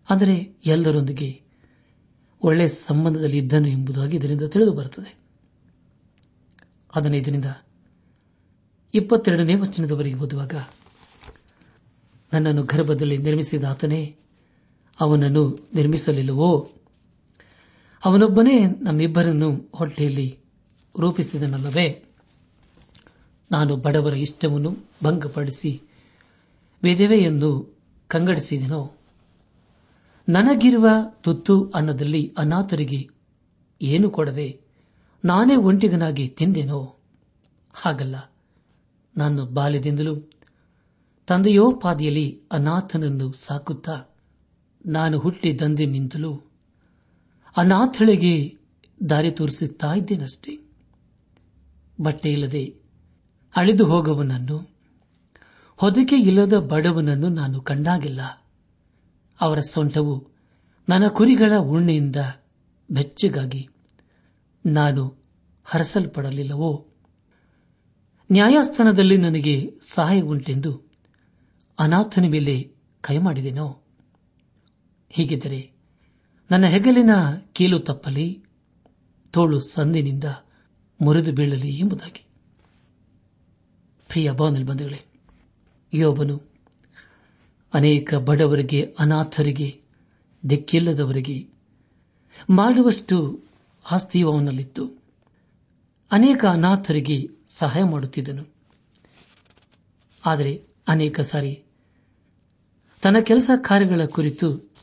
ಆದರೆ 0.09 0.35
ಎಲ್ಲರೊಂದಿಗೆ 0.65 1.41
ಒಳ್ಳೆಯ 2.43 2.67
ಸಂಬಂಧದಲ್ಲಿ 2.67 3.37
ಇದ್ದನು 3.37 3.67
ಎಂಬುದಾಗಿ 3.67 4.17
ಇದರಿಂದ 4.17 4.41
ತಿಳಿದು 4.41 4.73
ಬರುತ್ತದೆ. 4.73 5.25
ಇದರಿಂದ 7.17 7.45
ಇಪ್ಪತ್ತೆರಡನೇ 8.93 9.55
ವಚನದವರೆಗೆ 9.55 10.15
ಓದುವಾಗ 10.15 10.53
ನನ್ನನ್ನು 12.35 12.63
ಗರ್ಭದಲ್ಲಿ 12.63 13.17
ನಿರ್ಮಿಸಿದ 13.17 13.63
ಆತನೇ 13.63 14.15
ಅವನನ್ನು 14.99 15.69
ನಿರ್ಮಿಸಲಿಲ್ಲವೋ? 15.75 16.71
ಅವನೊಬ್ಬನೇ 18.05 18.65
ನಮ್ಮಿಬ್ಬರನ್ನು 18.65 19.69
ಹೊಟ್ಟೆಯಲ್ಲಿ 19.75 20.39
ರೂಪಿಸಿದನಲ್ಲವೇ? 20.99 22.03
ನಾನು 23.51 23.75
ಬಡವರ 23.75 24.13
ಇಷ್ಟವನ್ನು 24.13 24.77
ಭಂಗಪಡಿಸಿ 25.03 25.81
ವಿಧವೆಯನ್ನು 26.83 27.79
ಕಂಗಡಿಸಿದೆನೋ? 28.07 28.91
ನನಗಿರುವ 30.29 30.89
ತುತ್ತು 31.21 31.71
ಅನ್ನದಲ್ಲಿ 31.75 32.33
ಅನಾಥರಿಗೆ 32.37 33.09
ಏನು 33.81 34.09
ಕೊಡದೆ 34.09 34.59
ನಾನೇ 35.25 35.55
ಒಂಟಿಗನಾಗಿ 35.55 36.27
ತಿಂದೆನೋ? 36.27 36.95
ಹಾಗಲ್ಲ. 37.73 38.31
ನಾನು 39.17 39.45
ಬಾಲ್ಯದಿಂದಲೂ 39.45 40.15
ತಂದೆಯೋಪಾದಿಯಲ್ಲಿ 41.27 42.41
ಅನಾಥನನ್ನು 42.51 43.33
ಸಾಕುತ್ತಾ 43.33 44.15
ನಾನು 44.85 45.19
ಹುಟ್ಟಿದಂದಿನಿಂದಲೂ 45.19 46.41
ಅನಾಥಳಿಗೆ 47.57 48.57
ದಾರಿ 49.09 49.31
ತೋರಿಸುತ್ತಾ 49.31 49.93
ಇದ್ದೇನಷ್ಟೇ? 49.93 50.59
ಬಟ್ಟೆ 52.01 52.31
ಇಲ್ಲದೆ 52.31 52.75
ಅಳಿದು 53.55 53.85
ಹೋಗವನನ್ನು, 53.85 54.75
ಹೊದಿಕೆ 55.77 56.15
ಇಲ್ಲದ 56.15 56.53
ಬಡವನನ್ನು 56.53 57.29
ನಾನು 57.29 57.61
ಕಂಡಾಗಿಲ್ಲ. 57.61 58.21
ಅವರ 59.41 59.59
ಸೊಂಟವು 59.59 60.27
ನನ್ನ 60.89 61.07
ಕುರಿಗಳ 61.07 61.53
ಉಣ್ಣೆಯಿಂದ 61.57 62.15
ಬೆಚ್ಚಗಾಗಿ 62.91 63.69
ನಾನು 64.65 65.15
ಹರಸಲ್ಪಡಲಿಲ್ಲವೋ? 65.65 66.87
ನ್ಯಾಯಸ್ಥಾನದಲ್ಲಿ 68.31 69.17
ನನಗೆ 69.17 69.73
ಸಹಾಯ 69.81 70.21
ಉಂಟೆಂದು 70.21 70.84
ಅನಾಥನ 71.79 72.25
ಮೇಲೆ 72.25 72.71
ಕೈ 73.01 73.17
ಮಾಡಿದೆನೋ? 73.17 73.81
ಹೀಗಿದ್ದರೆ 75.09 75.71
ನನ್ನ 76.51 76.65
ಹೆಗಲಿನ 76.65 77.09
ಕೀಲು 77.53 77.79
ತಪ್ಪಲಿ, 77.79 78.43
ತೋಳು 79.31 79.59
ಸಂದಿನಿಂದ 79.59 80.23
ಮುರಿದು 81.01 81.33
ಬೀಳಲಿ 81.33 81.79
ಎಂಬುದಾಗಿ. 81.79 82.25
ಪ್ರಿಯ 84.07 84.31
ಬಂಧುಗಳೇ, 84.31 85.05
ಯೋಬನು 85.93 86.41
ಅನೇಕ 87.73 88.15
ಬಡವರಿಗೆ, 88.15 88.95
ಅನಾಥರಿಗೆ, 88.99 89.81
ದಿಕ್ಕಿಲ್ಲದವರಿಗೆ 90.49 91.49
ಮಾಡುವಷ್ಟು 92.49 93.43
ಆಸ್ತಿಯು 93.91 94.31
ಅವನಲ್ಲಿತ್ತು 94.31 95.03
ಅನೇಕ 96.11 96.45
ಅನಾಥರಿಗೆ 96.45 97.29
ಸಹಾಯ 97.47 97.83
ಮಾಡುತ್ತಿದ್ದನು. 97.83 98.53
ಆದರೆ 100.25 100.63
ಅನೇಕ 100.87 101.19
ಸಾರಿ 101.19 101.64
ತನ್ನ 103.05 103.19
ಕೆಲಸ 103.19 103.51
ಕಾರ್ಯಗಳ 103.57 104.01
ಕುರಿತು 104.05 104.75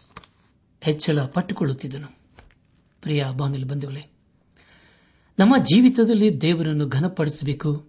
ಹೆಚ್ಚಳ 0.80 1.24
ಪಟ್ಟುಕೊಳ್ಳುತ್ತಿದ್ದನು. 1.24 2.18
ಪ್ರಿಯ 3.00 3.24
ಬಾಂಗಲ್ 3.36 3.64
ಬಂಧುಗಳೇ, 3.64 4.12
ನಮ್ಮ 5.38 5.54
ಜೀವಿತದಲ್ಲಿ 5.64 6.40
ದೇವರನ್ನು 6.40 6.88
ಘನಪಡಿಸಬೇಕು 6.88 7.88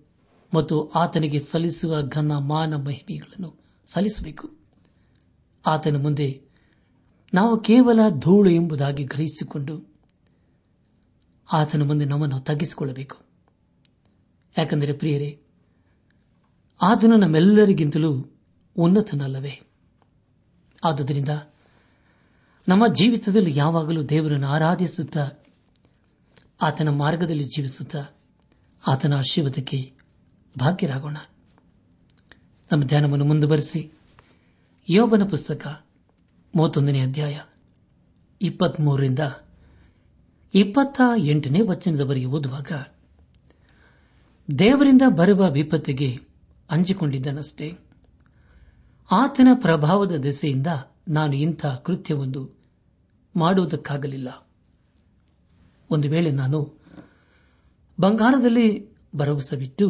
ಮತ್ತು 0.55 0.89
ಆತನಿಗೆ 0.89 1.39
ಸಲ್ಲಿಸುವ 1.39 2.01
ಘನ 2.01 2.31
ಮಾನ 2.37 2.75
ಮಹಿಮೆಗಳನ್ನು 2.75 3.59
ಸಲ್ಲಿಸಬೇಕು. 3.85 4.49
ಆತನ 5.65 6.01
ಮುಂದೆ 6.01 6.41
ನಾವು 7.33 7.59
ಕೇವಲ 7.59 7.99
ಧೂಳು 8.09 8.49
ಎಂಬುದಾಗಿ 8.49 9.03
ಗ್ರಹಿಸಿಕೊಂಡು 9.03 9.95
ಆತನ 11.53 11.83
ಮುಂದೆ 11.83 12.05
ನಮ್ಮನ್ನು 12.05 12.39
ತಗ್ಗಿಸಿಕೊಳ್ಳಬೇಕು. 12.39 13.17
ಯಾಕೆಂದರೆ 14.57 14.93
ಪ್ರಿಯರೇ, 14.93 15.41
ಆತನು 16.81 17.17
ನಮ್ಮೆಲ್ಲರಿಗಿಂತಲೂ 17.17 18.39
ಉನ್ನತನಲ್ಲವೇ? 18.77 19.72
ಆದುದರಿಂದ 20.83 21.29
ನಮ್ಮ 22.67 22.93
ಜೀವಿತದಲ್ಲಿ 22.93 23.55
ಯಾವಾಗಲೂ 23.55 24.03
ದೇವರನ್ನು 24.03 24.47
ಆರಾಧಿಸುತ್ತಾ, 24.47 25.31
ಆತನ 26.61 26.89
ಮಾರ್ಗದಲ್ಲಿ 26.89 27.43
ಜೀವಿಸುತ್ತಾ 27.43 28.05
ಆತನ 28.87 29.17
ಆಶೀರ್ವಾದಕ್ಕೆ 29.17 29.93
ಭಾಗ್ಯರಾಗೋಣ. 30.59 31.17
ನಮ್ಮ 32.71 32.83
ಧ್ಯಾನವನ್ನು 32.83 33.25
ಮುಂದುವರೆಸಿ, 33.25 33.91
ಯೋಬನ 34.89 35.23
ಪುಸ್ತಕ 35.23 35.85
ಮೂವತ್ತೊಂದನೇ 36.55 37.01
ಅಧ್ಯಾಯ 37.01 37.39
ಇಪ್ಪತ್ಮೂರರಿಂದ 38.41 39.19
ಇಪ್ಪತ್ತ 40.53 41.01
ಎಂಟನೇ 41.17 41.61
ವಚನದವರೆಗೆ 41.61 42.25
ಓದುವಾಗ, 42.25 42.71
ದೇವರಿಂದ 44.59 45.01
ಬರುವ 45.09 45.51
ವಿಪತ್ತಿಗೆ 45.51 46.19
ಅಂಜಿಕೊಂಡಿದ್ದನಷ್ಟೇ. 46.71 47.77
ಆತನ 49.13 49.49
ಪ್ರಭಾವದ 49.61 50.15
ದೆಸೆಯಿಂದ 50.17 50.67
ನಾನು 51.07 51.33
ಇಂಥ 51.35 51.65
ಕೃತ್ಯವೊಂದು 51.85 52.41
ಮಾಡುವುದಕ್ಕಾಗಲಿಲ್ಲ. 53.35 54.29
ಒಂದು 55.89 56.07
ವೇಳೆ 56.09 56.31
ನಾನು 56.31 56.59
ಬಂಗಾರದಲ್ಲಿ 57.97 58.67
ಭರವಸೆ 59.15 59.55
ಬಿಟ್ಟು 59.55 59.87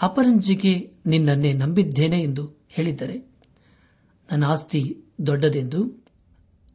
ಅಪರಂಜಿಗೆ 0.00 0.72
ನಿನ್ನನ್ನೇ 1.06 1.52
ನಂಬಿದ್ದೇನೆ 1.52 2.18
ಎಂದು 2.22 2.44
ಹೇಳಿದ್ದರೆ 2.68 3.16
ನನ್ನ 4.28 4.44
ಆಸ್ತಿ 4.44 4.80
ದೊಡ್ಡದೆಂದು, 5.26 5.80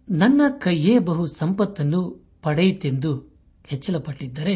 ನನ್ನ 0.09 0.41
ಕೈಯೇ 0.61 0.93
ಬಹು 0.99 1.23
ಸಂಪತ್ತನ್ನು 1.39 2.01
ಪಡೆಯಿತೆಂದು 2.41 3.11
ಹೆಚ್ಚಳಪಟ್ಟಿದ್ದರೆ 3.65 4.55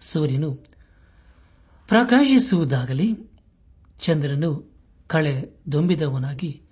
ಸೂರ್ಯನು 0.00 0.50
ಪ್ರಕಾಶಿಸುವುದಾಗಲಿ, 1.88 3.08
ಚಂದ್ರನು 4.00 4.50
ಕಳೆ 5.06 5.50
ದೊಂಬಿದವನಾಗಿ 5.72 6.62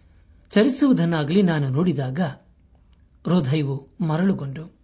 ಚಲಿಸುವುದನ್ನಾಗಲಿ 0.51 1.43
ನಾನು 1.43 1.69
ನೋಡಿದಾಗ 1.69 2.21
ಹೃದಯವು 2.21 3.89
ಮರಳುಗೊಂಡು 4.01 4.83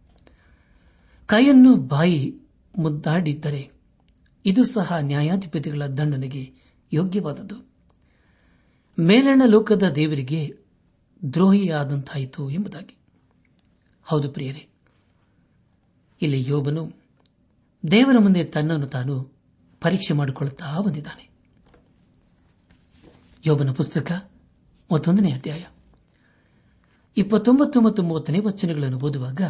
ಕೈಯನ್ನು 1.26 1.76
ಬಾಯಿ 1.76 2.34
ಮುದ್ದಾಡಿದ್ದರೆ 2.78 3.70
ಇದು 4.46 4.64
ಸಹ 4.64 4.92
ನ್ಯಾಯಾಧಿಪತಿಗಳ 5.00 5.86
ದಂಡನೆಗೆ 5.86 6.54
ಯೋಗ್ಯವಾದದ್ದು. 6.92 7.68
ಮೇಲಣ 8.98 9.42
ಲೋಕದ 9.44 9.82
ದೇವರಿಗೆ 9.88 10.56
ದ್ರೋಹಿಯಾದಂತಾಯಿತು 11.32 12.50
ಎಂಬುದಾಗಿ. 12.50 12.96
ಹೌದು 14.02 14.30
ಪ್ರಿಯರೇ, 14.30 14.68
ಇಲ್ಲಿ 16.22 16.44
ಯೋಬನು 16.48 16.92
ದೇವರ 17.90 18.18
ಮುಂದೆ 18.18 18.44
ತನ್ನನ್ನು 18.44 18.86
ತಾನು 18.86 19.32
ಪರೀಕ್ಷೆ 19.80 20.14
ಮಾಡಿಕೊಳ್ಳುತ್ತಾ 20.14 20.80
ಬಂದಿದ್ದಾನೆ. 20.80 21.27
ಯೋಬನ 23.48 23.72
ಪುಸ್ತಕ 23.72 24.30
ಮತ್ತೊಂದನೇ 24.92 25.32
ಅಧ್ಯಾಯ. 25.32 25.64
ಇಪ್ಪತ್ತೊಂಬತ್ತು 27.16 27.80
ಮತ್ತು 27.80 28.02
ಮೂವತ್ತನೇ 28.02 28.38
ವಚನಗಳನ್ನು 28.38 28.98
ಓದುವಾಗ, 28.98 29.40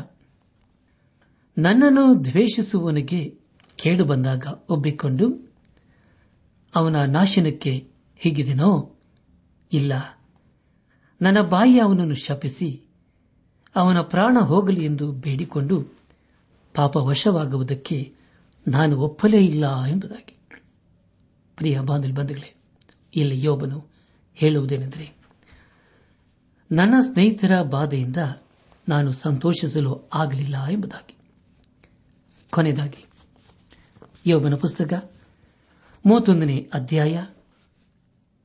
ನನ್ನನ್ನು 1.59 2.25
ದ್ವೇಷಿಸುವವನಿಗೆ 2.25 3.39
ಕೇಳು 3.77 4.05
ಬಂದಾಗ 4.05 4.47
ಒಬ್ಬಿಕೊಂಡು 4.69 5.53
ಅವನ 6.75 6.97
ನಾಶನಕ್ಕೆ 6.97 7.91
ಹೀಗಿದೆನೋ? 8.17 8.97
ಇಲ್ಲ. 9.73 10.21
ನನ್ನ 11.23 11.41
ಬಾಯಿ 11.41 11.79
ಅವನನ್ನು 11.79 12.15
ಶಪಿಸಿ, 12.15 12.83
ಅವನ 13.77 14.01
ಪ್ರಾಣ 14.01 14.39
ಹೋಗಲಿ 14.41 14.85
ಎಂದು 14.85 15.13
ಬೇಡಿಕೊಂಡು 15.13 15.83
ಪಾಪ 16.75 16.97
ವಶವಾಗುವುದಕ್ಕೆ 16.97 18.15
ನಾನು 18.69 18.99
ಒಪ್ಪಲೇ 18.99 19.45
ಇಲ್ಲ 19.45 19.85
ಎಂಬುದಾಗಿ. 19.85 20.39
ಪ್ರಿಯ 21.57 21.81
ಬಾಂಧವ 21.81 22.13
ಬಂಧುಗಳೇ 22.13 22.58
ಇಲ್ಲಿ 23.17 23.45
ಯೋಬನು 23.45 23.87
ಹೇಳುವುದೇನೆಂದರೆ, 24.35 25.17
ನನ್ನ 26.73 26.95
ಸ್ನೇಹಿತರ 27.01 27.63
ಬಾಧೆಯಿಂದ 27.63 28.17
ನಾನು 28.89 29.13
ಸಂತೋಷಿಸಲು 29.13 30.09
ಆಗಲಿಲ್ಲ 30.15 30.67
ಎಂಬುದಾಗಿ. 30.67 31.15
ಕೊನೆಯದಾಗಿ, 32.51 33.05
ಯೋಬನ 34.27 34.55
ಪುಸ್ತಕ, 34.55 35.13
ಮೂವತ್ತೊಂದನೇ 36.07 36.71
ಅಧ್ಯಾಯ 36.75 37.25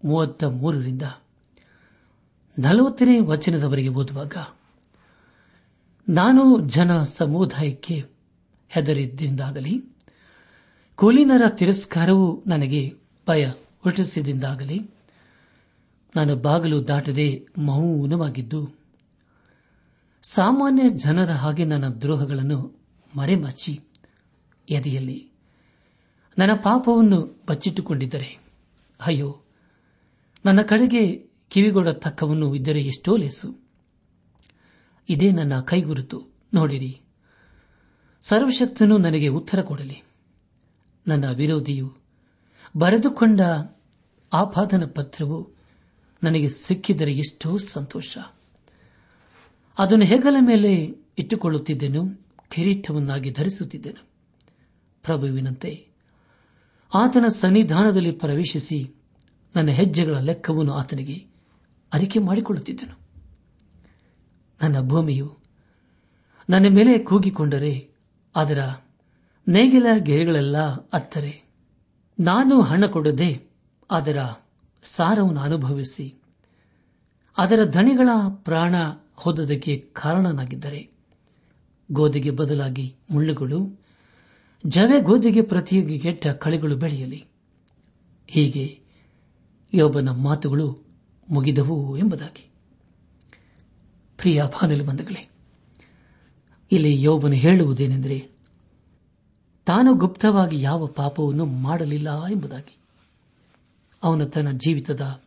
ಮೂವತ್ತ 0.06 0.44
ಮೂರರಿಂದ 0.44 1.02
ನಲವತ್ತನೇ 2.60 3.20
ವಚನದವರೆಗೆ 3.20 3.88
ಓದುವಾಗ, 3.88 4.38
ನಾನು 6.10 6.60
ಜನ 6.70 7.04
ಸಮುದಾಯಕ್ಕೆ 7.04 8.06
ಹೆದರಿದ್ದರಿಂದಾಗಲಿ, 8.70 9.84
ಕುಲೀನರ 10.96 11.50
ತಿರಸ್ಕಾರವು 11.50 12.44
ನನಗೆ 12.48 12.96
ಭಯ 13.28 13.52
ಹುಟ್ಟಿಸಿದಿಂದಾಗಲಿ 13.84 14.92
ನಾನು 16.16 16.36
ಬಾಗಿಲು 16.36 16.88
ದಾಟದೆ 16.88 17.48
ಮೌನವಾಗಿದ್ದು, 17.58 18.70
ಸಾಮಾನ್ಯ 20.24 20.90
ಜನರ 20.90 21.32
ಹಾಗೆ 21.32 21.66
ನನ್ನ 21.66 21.88
ದ್ರೋಹಗಳನ್ನು 21.88 22.82
ಮರೆಮಾಚಿ 23.18 23.82
ಎದೆಯಲ್ಲಿ 24.70 25.32
ನನ್ನ 26.38 26.52
ಪಾಪವನ್ನು 26.64 27.44
ಬಚ್ಚಿಟ್ಟುಕೊಂಡಿದ್ದರೆ, 27.48 28.40
ಅಯ್ಯೋ, 29.06 29.42
ನನ್ನ 30.46 30.62
ಕಡೆಗೆ 30.62 31.30
ಕಿವಿಗೊಡ 31.50 31.88
ತಕ್ಕವನ್ನು 31.88 32.56
ಇದ್ದರೆ 32.56 32.82
ಎಷ್ಟೋ 32.82 33.18
ಲೇಸು. 33.18 33.68
ಇದೇ 35.10 35.32
ನನ್ನ 35.32 35.60
ಕೈಗುರುತು, 35.60 36.24
ನೋಡಿರಿ. 36.54 37.02
ಸರ್ವಶಕ್ತನು 38.22 38.98
ನನಗೆ 38.98 39.28
ಉತ್ತರ 39.28 39.62
ಕೊಡಲಿ. 39.62 40.04
ನನ್ನ 41.08 41.30
ವಿರೋಧಿಯು 41.32 41.94
ಬರೆದುಕೊಂಡ 42.78 43.42
ಆಪಾದನ 44.34 44.86
ಪತ್ರವು 44.86 45.52
ನನಗೆ 46.24 46.50
ಸಿಕ್ಕಿದರೆ 46.50 47.14
ಎಷ್ಟೋ 47.14 47.58
ಸಂತೋಷ. 47.58 48.18
ಅದನ್ನು 49.80 50.06
ಹೆಗಲ 50.06 50.36
ಮೇಲೆ 50.40 50.86
ಇಟ್ಟುಕೊಳ್ಳುತ್ತಿದ್ದೆನು, 51.18 52.26
ಕಿರೀಟವನ್ನಾಗಿ 52.50 53.32
ಧರಿಸುತ್ತಿದ್ದೆನು. 53.32 54.08
ಪ್ರಭುವಿನಂತೆ, 55.04 55.88
ಆತನ 56.94 57.28
ಸನ್ನಿಧಾನದಲ್ಲಿ 57.28 58.12
ಪ್ರವೇಶಿಸಿ 58.12 58.96
ನನ್ನ 59.56 59.70
ಹೆಜ್ಜೆಗಳ 59.70 60.18
ಲೆಕ್ಕವನ್ನು 60.20 60.74
ಆತನಿಗೆ 60.74 61.28
ಅರಿಕೆ 61.94 62.20
ಮಾಡಿಕೊಳ್ಳುತ್ತಿದ್ದನು. 62.20 63.00
ನನ್ನ 64.64 64.88
ಭೂಮಿಯು 64.88 65.38
ನನ್ನ 66.50 66.66
ಮೇಲೆ 66.70 66.98
ಕೂಗಿಕೊಂಡರೆ 66.98 67.90
ಅದರ 68.36 68.60
ನೇಗಿಲ 69.48 69.86
ಗೆರೆಗಳೆಲ್ಲ 69.98 70.58
ಅತ್ತರೆ. 70.68 71.44
ನಾನು 72.20 72.62
ಹಣ 72.62 72.86
ಕೊಡದೆ 72.86 73.53
ಅದರ 73.94 74.18
ಸಾರವನ್ನು 74.84 75.42
ಅನುಭವಿಸಿ, 75.42 76.16
ಅದರ 77.38 77.64
ಧಣಿಗಳ 77.66 78.10
ಪ್ರಾಣ 78.30 78.76
ಹೋದದಕ್ಕೆ 79.16 79.78
ಕಾರಣನಾಗಿದ್ದರೆ 79.94 80.92
ಗೋಧಿಗೆ 81.92 82.32
ಬದಲಾಗಿ 82.32 82.96
ಮುಳ್ಳುಗಳು, 83.12 83.82
ಜವೆ 84.66 85.02
ಗೋಧಿಗೆ 85.02 85.42
ಪ್ರತಿಯಾಗಿ 85.42 86.00
ಕೆಟ್ಟ 86.00 86.28
ಕಳೆಗಳು 86.28 86.76
ಬೆಳೆಯಲಿ. 86.76 87.26
ಹೀಗೆ 88.28 88.80
ಯೋಬನ 89.74 90.10
ಮಾತುಗಳು 90.10 90.80
ಮುಗಿದವು 91.32 91.98
ಎಂಬುದಾಗಿ. 91.98 92.52
ಪ್ರಿಯ 94.18 94.44
ಬಂಧುಗಳೇ, 94.86 95.30
ಇಲ್ಲಿ 96.72 97.04
ಯೋಬನು 97.04 97.36
ಹೇಳುವುದೇನೆಂದರೆ, 97.36 98.20
ತಾನು 99.66 99.94
ಗುಪ್ತವಾಗಿ 99.94 100.62
ಯಾವ 100.62 100.86
ಪಾಪವನ್ನು 100.86 101.46
ಮಾಡಲಿಲ್ಲ 101.46 102.26
ಎಂಬುದಾಗಿ. 102.26 102.83
ಅವನು 104.04 104.26
ತನ್ನ 104.26 104.52
ಜೀವಿತದ 104.52 105.24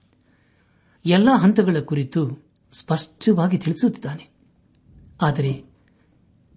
ಎಲ್ಲ 1.06 1.28
ಹಂತಗಳ 1.38 1.76
ಕುರಿತು 1.80 2.46
ಸ್ಪಷ್ಟವಾಗಿ 2.72 3.58
ತಿಳಿಸುತ್ತಿದ್ದಾನೆ. 3.58 4.28
ಆದರೆ 5.22 5.64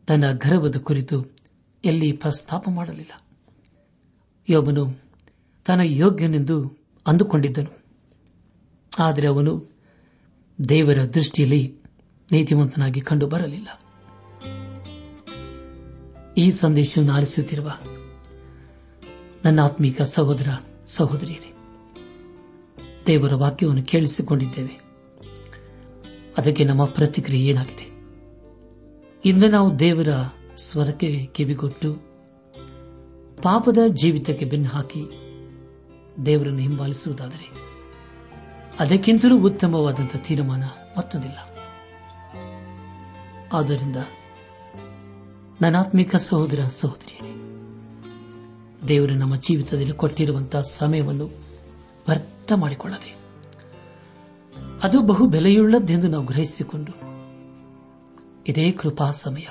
ತನ್ನ 0.07 0.31
ಗರ್ವದ 0.31 0.75
ಕುರಿತು 0.75 1.25
ಎಲ್ಲಿ 1.85 2.11
ಪ್ರಸ್ತಾಪ 2.11 2.69
ಮಾಡಲಿಲ್ಲ. 2.69 3.27
ಯೋಬನು 4.49 5.01
ತನ್ನ 5.65 5.81
ಯೋಗ್ಯನೆಂದು 5.81 6.77
ಅಂದುಕೊಂಡಿದ್ದನು. 7.07 7.79
ಆದರೆ 8.99 9.27
ಅವನು 9.27 9.71
ದೇವರ 10.69 11.05
ದೃಷ್ಟಿಯಲ್ಲಿ 11.05 11.77
ನೀತಿವಂತನಾಗಿ 12.31 13.01
ಕಂಡು 13.01 13.27
ಬರಲಿಲ್ಲ 13.27 13.67
ಈ 16.37 16.51
ಸಂದೇಶವನ್ನು 16.51 17.13
ಆಲಿಸುತ್ತಿರುವ 17.13 17.71
ನನ್ನ 19.45 19.59
ಆತ್ಮೀಕ 19.59 20.01
ಸಹೋದರ 20.01 20.47
ಸಹೋದರಿಯರೇ 20.87 21.48
ದೇವರ 23.09 23.33
ವಾಕ್ಯವನ್ನು 23.33 23.83
ಕೇಳಿಸಿಕೊಂಡಿದ್ದೇವೆ. 23.83 24.81
ಅದಕ್ಕೆ 26.37 26.63
ನಮ್ಮ 26.63 26.85
ಪ್ರತಿಕ್ರಿಯೆ 26.85 27.49
ಏನಾಗಿದೆ? 27.49 27.99
ಇಂದು 29.25 29.47
ನಾವು 29.47 29.79
ದೇವರ 29.79 30.07
ಸ್ವರಕ್ಕೆ 30.57 31.25
ಕಿವಿಗೊಟ್ಟು, 31.25 31.93
ಪಾಪದ 33.43 33.77
ಜೀವಿತಕ್ಕೆ 33.87 34.45
ಬೆನ್ನು 34.45 34.69
ಹಾಕಿ 34.69 35.05
ದೇವರನ್ನು 36.25 36.59
ಹಿಂಬಾಲಿಸುವುದಾದರೆ 36.59 37.51
ಅದಕ್ಕಿಂತಲೂ 38.79 39.39
ಉತ್ತಮವಾದಂತಹ 39.39 40.19
ತೀರ್ಮಾನ 40.27 40.63
ಮತ್ತೊಂದಿಲ್ಲ. 40.97 41.37
ಆದ್ದರಿಂದ 43.53 43.97
ನನಾತ್ಮಿಕ 45.61 46.15
ಸಹೋದರ 46.15 46.59
ಸಹೋದರಿಯರೇ, 46.69 47.33
ದೇವರು 48.87 49.13
ನಮ್ಮ 49.13 49.35
ಜೀವಿತದಲ್ಲಿ 49.35 49.93
ಕೊಟ್ಟಿರುವಂತಹ 49.93 50.61
ಸಮಯವನ್ನು 50.61 51.48
ವ್ಯರ್ಥ 52.49 52.61
ಮಾಡಿಕೊಳ್ಳದೆ 52.61 53.17
ಅದು 54.83 55.01
ಬಹು 55.01 55.27
ಬೆಲೆಯುಳ್ಳದ್ದೆಂದು 55.27 56.07
ನಾವು 56.07 56.25
ಗ್ರಹಿಸಿಕೊಂಡು. 56.25 56.91
ಇದೇ 58.47 58.71
ಕೃಪಾ 58.71 59.11
ಸಮಯ. 59.11 59.45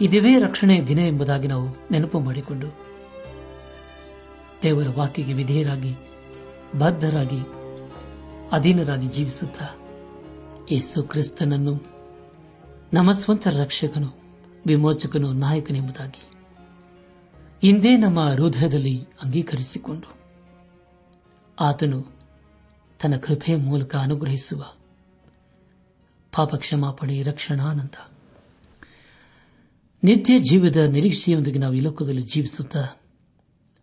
ಇದುವೇ 0.00 0.38
ರಕ್ಷಣೆಯ 0.38 0.82
ದಿನ 0.82 0.98
ಎಂಬುದಾಗಿ 0.98 1.48
ನಾವು 1.48 1.68
ನೆನಪು 1.90 2.20
ಮಾಡಿಕೊಂಡು, 2.20 2.78
ದೇವರ 4.62 4.86
ವಾಕ್ಯಗೆ 4.98 5.32
ವಿಧೇಯರಾಗಿ, 5.32 5.94
ಬದ್ಧರಾಗಿ, 6.78 7.40
ಅಧೀನರಾಗಿ 8.52 9.08
ಜೀವಿಸುತ್ತಾ, 9.08 9.68
ಯೇಸು 10.70 11.02
ಕ್ರಿಸ್ತನನ್ನು, 11.02 11.86
ನಮ್ಮ 12.92 13.12
ಸ್ವಂತ 13.12 13.48
ರಕ್ಷಕನು, 13.48 14.40
ವಿಮೋಚಕನು 14.66 15.32
ನಾಯಕನೆಂಬುದಾಗಿ, 15.32 16.30
ಇಂದೇ 17.62 17.96
ನಮ್ಮ 17.96 18.20
ಹೃದಯದಲ್ಲಿ 18.20 19.06
ಅಂಗೀಕರಿಸಿಕೊಂಡು. 19.24 20.15
ಆತನು 21.60 22.06
ತನ್ನ 23.02 23.16
ಕೃಪೆಯ 23.16 23.56
ಮೂಲಕ 23.56 23.96
ಅನುಗ್ರಹಿಸುವ. 23.96 24.64
ಪಾಪ 26.36 26.54
ಕ್ಷಮಾಪಣೆ 26.54 27.22
ರಕ್ಷಣಾನಂದ. 27.22 28.12
ನಿತ್ಯ 30.04 30.38
ಜೀವದ 30.38 30.76
ನಿರೀಕ್ಷೆಯೊಂದಿಗೆ 30.76 31.58
ನಾವು 31.58 31.74
ಈ 31.74 31.80
ಲೋಕದಲ್ಲಿ 31.80 32.22
ಜೀವಿಸುತ್ತಾ 32.22 32.86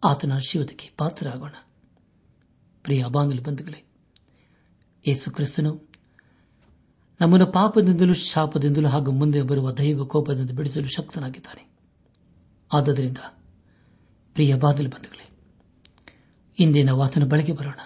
ಆತನ 0.04 0.34
ಆಶೀರ್ವಾದಕ್ಕೆ 0.34 0.92
ಪಾತ್ರರಾಗೋಣ. 0.98 1.52
ಪ್ರಿಯ 2.84 3.06
ಬಾಂಗಲು 3.12 3.42
ಬಂಧುಗಳೇ, 3.42 3.84
ಯೇಸು 5.08 5.32
ಕ್ರಿಸ್ತನು 5.32 5.90
ನಮ್ಮನ್ನು 7.22 7.46
ಪಾಪದಿಂದಲೂ 7.46 8.14
ಶಾಪದಿಂದಲೂ 8.14 8.88
ಹಾಗೂ 8.88 9.12
ಮುಂದೆ 9.12 9.42
ಬರುವ 9.42 9.72
ದೈವ 9.72 10.06
ಕೋಪದಿಂದ 10.06 10.52
ಬಿಡಿಸಲು 10.52 10.88
ಶಕ್ತನಾಗಿದ್ದಾನೆ. 10.88 11.70
ಆದ್ದರಿಂದ, 12.74 13.18
ಪ್ರಿಯ 14.34 14.56
ಬಾದಲು 14.56 14.90
ಬಂಧುಗಳೇ 14.90 15.33
ಇಂದಿನ 16.60 16.90
ವಾತನ 16.90 17.24
ಬಳಕೆ 17.24 17.52
ಬರೋಣ. 17.52 17.80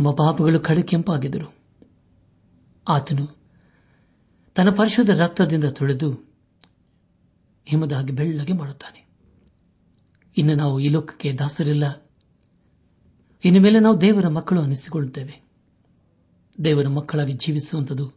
ನಮ್ಮ 0.00 0.10
ಪಾಪಗಳು 0.10 0.60
ಕಡುಕೆಂಪಾಗಿದ್ದರು 0.60 1.54
ಆತನು 2.88 3.26
ತನ್ನ 4.54 4.70
ಪರಿಶುದ್ಧ 4.70 5.10
ರಕ್ತದಿಂದ 5.10 5.64
ತೊಳೆದು 5.64 6.12
ಹಿಮದಾಗಿ 7.64 8.12
ಬೆಳ್ಳಗೆ 8.12 8.52
ಮಾಡುತ್ತಾನೆ. 8.52 9.08
ಇನ್ನು 10.36 10.54
ನಾವು 10.54 10.80
ಈ 10.80 10.88
ಲೋಕಕ್ಕೆ 10.88 11.32
ದಾಸರಿಲ್ಲ. 11.32 12.10
ಇನ್ನು 13.44 13.60
ಮೇಲೆ 13.60 13.78
ನಾವು 13.78 14.00
ದೇವರ 14.00 14.28
ಮಕ್ಕಳು 14.28 14.62
ಅನಿಸಿಕೊಳ್ಳುತ್ತೇವೆ. 14.62 15.42
ದೇವರ 16.64 16.88
ಮಕ್ಕಳಾಗಿ 16.88 17.32
ಜೀವಿಸುವಂಥದ್ದು 17.32 18.12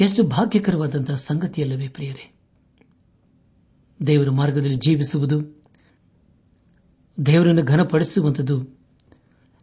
ಎಷ್ಟು 0.00 0.22
ಭಾಗ್ಯಕರವಾದಂತಹ 0.22 1.16
ಸಂಗತಿಯಲ್ಲವೇ 1.16 1.88
ಪ್ರಿಯರೇ. 1.88 2.34
ದೇವರ 4.06 4.30
ಮಾರ್ಗದಲ್ಲಿ 4.30 4.76
ಜೀವಿಸುವುದು 4.76 5.53
ದೇವರನ್ನು 7.26 7.62
ಘನಪಡಿಸುವಂಥದ್ದು 7.62 8.78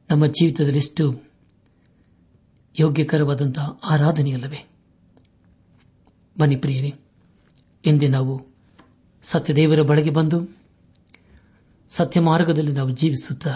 ನಮ್ಮ 0.09 0.27
ಜೀವಿತದಲ್ಲಿ 0.27 0.77
ಎಷ್ಟು 0.77 1.21
ಯೋಗ್ಯಕರವಾದಂತಹ 2.79 3.79
ಆರಾಧನೆಯಲ್ಲವೇ? 3.83 4.69
ಬನ್ನಿ 6.39 6.55
ಪ್ರಿಯರೇ 6.55 6.93
ಎಂದೇ 7.85 8.07
ನಾವು 8.07 8.47
ಸತ್ಯದೇವರ 9.23 9.81
ಬಳಗೆ 9.81 10.09
ಬಂದು 10.09 10.47
ಸತ್ಯ 11.87 12.19
ಮಾರ್ಗದಲ್ಲಿ 12.19 12.71
ನಾವು 12.71 12.89
ಜೀವಿಸುತ್ತಾ 12.89 13.51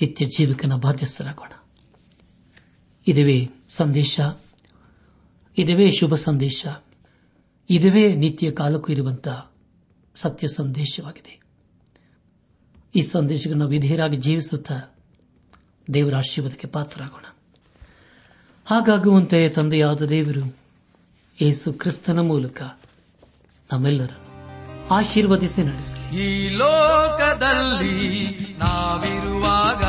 ನಿತ್ಯ 0.00 0.26
ಜೀವಿಕನ 0.26 0.74
ಬಾಧ್ಯಸ್ಥರಾಗೋಣ. 0.74 1.52
ಇದುವೇ 3.06 3.48
ಸಂದೇಶ, 3.68 4.20
ಇದುವೇ 5.58 5.90
ಶುಭ 5.90 6.14
ಸಂದೇಶ, 6.14 6.66
ಇದುವೇ 7.70 8.14
ನಿತ್ಯ 8.14 8.50
ಕಾಲಕ್ಕೂ 8.50 8.92
ಇರುವಂತಹ 8.92 9.52
ಸತ್ಯ 10.14 10.48
ಸಂದೇಶವಾಗಿದೆ. 10.48 11.39
ಈ 12.94 13.02
ಸಂದೇಶಗಳನ್ನು 13.02 13.66
ವಿಧೇಯರಾಗಿ 13.66 14.16
ಜೀವಿಸುತ್ತಾ 14.16 14.94
ದೇವರ 15.94 16.16
ಆಶೀರ್ವಾದಕ್ಕೆ 16.16 16.66
ಪಾತ್ರರಾಗೋಣ. 16.66 17.34
ಹಾಗಾಗುವಂತೆ 18.66 19.48
ತಂದೆಯಾದ 19.48 20.02
ದೇವರು 20.02 20.56
ಯೇಸು 21.42 21.72
ಕ್ರಿಸ್ತನ 21.72 22.18
ಮೂಲಕ 22.18 22.62
ನಮ್ಮೆಲ್ಲರನ್ನು 23.72 24.30
ಆಶೀರ್ವದಿಸಿ 24.94 25.62
ನಡೆಸಲಿ. 25.62 26.20
ಈ 26.20 26.56
ಲೋಕದಲ್ಲಿ 26.56 28.28
ನಾವಿರುವಾಗ 28.58 29.84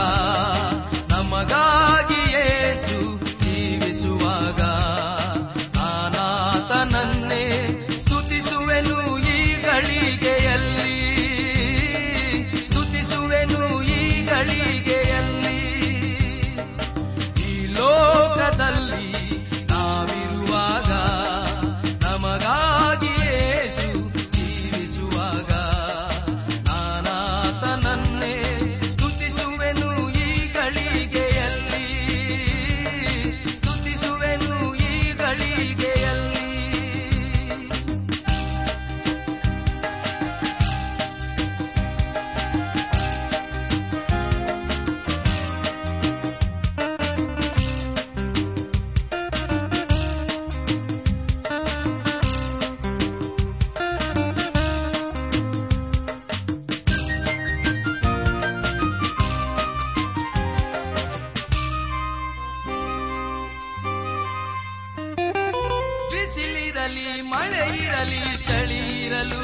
ಬಿಸಿಲಿರಲಿ 66.81 67.21
ಮಳೆ 67.21 67.85
ಇರಲಿ, 67.85 68.43
ಚಳಿ 68.43 69.05
ಇರಲು, 69.05 69.43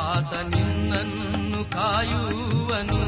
ಆತ 0.00 0.34
ನಿನ್ನನ್ನು 0.34 1.70
ಕಾಯುವನು. 1.70 3.02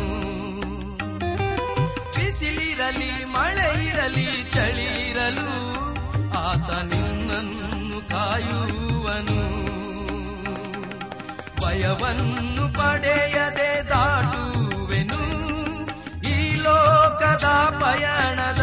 ಬಿಸಿಲಿರಲಿ, 2.16 3.24
ಮಳೆ 3.24 3.86
ಇರಲಿ, 3.86 4.50
ಚಳಿ 4.50 5.10
ಇರಲು, 5.10 5.50
ಆತ 6.38 6.70
ನಿನ್ನನ್ನು 6.70 8.08
ಕಾಯುವನು. 8.08 9.44
ಭಯವನ್ನು 11.60 12.78
ಪಡೆಯದೆ 12.78 13.88
ದಾಟುವೆನು, 13.88 15.24
ಈ 16.28 16.56
ಲೋಕದ 16.56 17.44
ಪಯಣದಲ್ಲಿ 17.80 18.59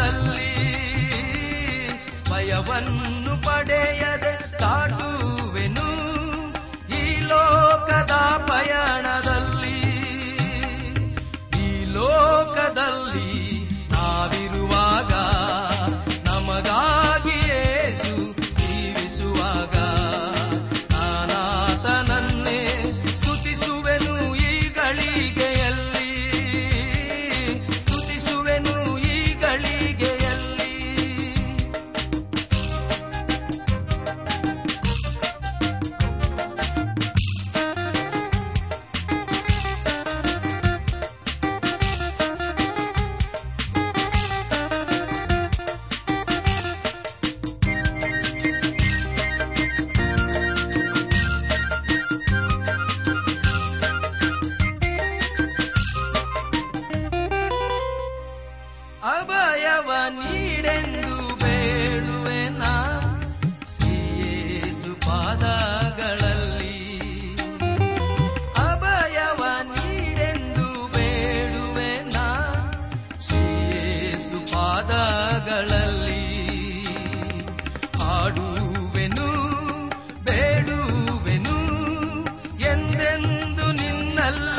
Allah. 84.28 84.57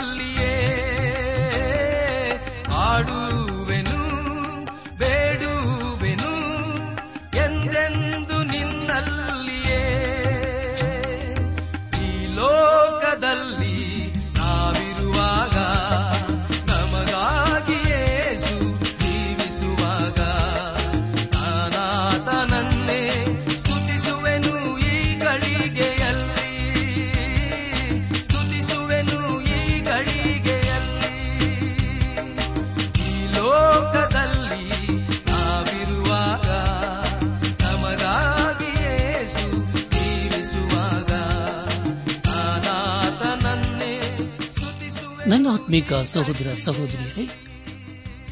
ಸಹೋದರ 46.03 46.53
ಸಹೋದರಿಯರೇ, 46.53 47.29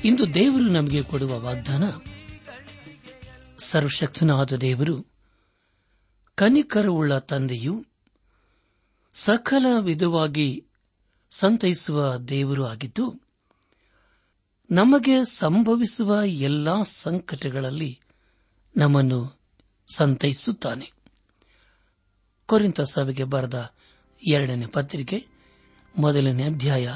ಇಂದು 0.03 0.33
ದೇವರು 0.33 0.69
ನಮಗೆ 0.69 1.03
ಕೊಡುವ 1.03 1.39
ವಾಗ್ದಾನ, 1.39 1.83
ಸರ್ವಶಕ್ತನಾದ 3.59 4.53
ದೇವರು, 4.53 5.05
ಕನಿಕರವುಳ್ಳ 6.35 7.17
ತಂದೆಯು 7.17 7.85
ಸಕಲ 9.13 9.65
ವಿಧವಾಗಿ 9.79 10.65
ಸಂತೈಸುವ 11.31 12.17
ದೇವರು 12.17 12.65
ಆಗಿದ್ದು, 12.65 13.21
ನಮಗೆ 14.71 15.25
ಸಂಭವಿಸುವ 15.25 16.19
ಎಲ್ಲಾ 16.25 16.83
ಸಂಕಟಗಳಲ್ಲಿ 16.83 17.99
ನಮ್ಮನ್ನು 18.77 19.39
ಸಂತೈಸುತ್ತಾನೆ. 19.87 20.91
ಕೊರಿಂತ 22.45 22.81
ಸಭೆಗೆ 22.81 23.23
ಬರೆದ 23.23 23.73
ಎರಡನೇ 24.27 24.65
ಪತ್ರಿಕೆ, 24.65 25.27
ಮೊದಲನೇ 25.99 26.43
ಅಧ್ಯಾಯ 26.43 26.95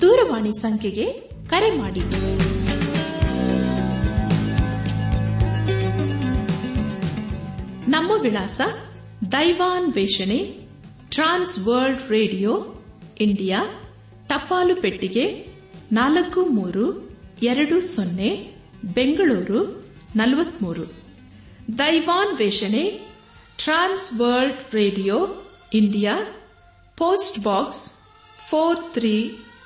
ದೂರವಾಣಿ 0.00 0.52
ಸಂಖ್ಯೆಗೆ 0.52 1.12
ಕರೆ 1.48 1.78
ಮಾಡಿ. 1.78 2.00
ನಮ್ಮ 7.90 8.10
ವಿಳಾಸ 8.20 8.60
ದೈವಾನ್ 9.32 9.94
ವೇಷಣೆ, 9.94 10.58
ಟ್ರಾನ್ಸ್ 11.08 11.66
ವರ್ಲ್ಡ್ 11.66 12.10
ರೇಡಿಯೋ, 12.10 12.66
ಇಂಡಿಯಾ, 13.20 13.82
ಟಪಾಲು 14.28 14.76
ಪೆಟ್ಟಿಗೆ 14.76 15.46
ನಾಲ್ಕು 15.92 16.44
ಮೂರು 16.44 17.10
ಎರಡು 17.42 17.80
ಸೊನ್ನೆ, 17.80 18.50
ಬೆಂಗಳೂರು 18.94 19.86
ನಲವತ್ಮೂರು. 20.16 20.92
ದೈವಾನ್ 21.78 22.38
ವೇಷಣೆ, 22.38 23.00
trans 23.56 24.20
world 24.20 24.74
radio, 24.74 25.28
India, 25.74 26.18
post 26.96 27.44
box 27.44 27.90
four 28.50 28.78
three 28.92 29.38